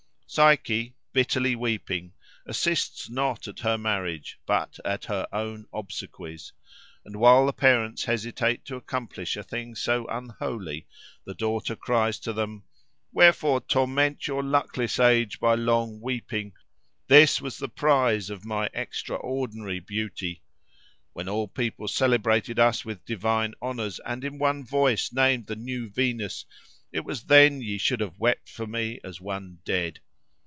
Psyche, 0.33 0.95
bitterly 1.11 1.57
weeping, 1.57 2.13
assists 2.45 3.09
not 3.09 3.49
at 3.49 3.59
her 3.59 3.77
marriage 3.77 4.39
but 4.45 4.79
at 4.85 5.03
her 5.03 5.27
own 5.33 5.65
obsequies, 5.73 6.53
and 7.03 7.17
while 7.17 7.45
the 7.45 7.51
parents 7.51 8.05
hesitate 8.05 8.63
to 8.63 8.77
accomplish 8.77 9.35
a 9.35 9.43
thing 9.43 9.75
so 9.75 10.07
unholy 10.07 10.87
the 11.25 11.33
daughter 11.33 11.75
cries 11.75 12.17
to 12.19 12.31
them: 12.31 12.63
"Wherefore 13.11 13.59
torment 13.59 14.25
your 14.25 14.41
luckless 14.41 15.01
age 15.01 15.37
by 15.37 15.55
long 15.55 15.99
weeping? 15.99 16.53
This 17.07 17.41
was 17.41 17.57
the 17.57 17.67
prize 17.67 18.29
of 18.29 18.45
my 18.45 18.69
extraordinary 18.73 19.81
beauty! 19.81 20.43
When 21.11 21.27
all 21.27 21.49
people 21.49 21.89
celebrated 21.89 22.57
us 22.57 22.85
with 22.85 23.03
divine 23.03 23.53
honours, 23.61 23.99
and 24.05 24.23
in 24.23 24.39
one 24.39 24.63
voice 24.63 25.11
named 25.11 25.47
the 25.47 25.57
New 25.57 25.89
Venus, 25.89 26.45
it 26.89 27.03
was 27.03 27.23
then 27.25 27.59
ye 27.61 27.77
should 27.77 27.99
have 27.99 28.17
wept 28.17 28.47
for 28.47 28.65
me 28.65 29.01
as 29.03 29.19
one 29.19 29.59
dead. 29.65 29.99